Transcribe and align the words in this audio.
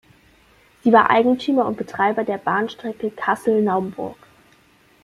Sie 0.83 0.91
war 0.91 1.11
Eigentümer 1.11 1.67
und 1.67 1.77
Betreiber 1.77 2.23
der 2.23 2.39
Bahnstrecke 2.39 3.11
Kassel–Naumburg. 3.11 4.17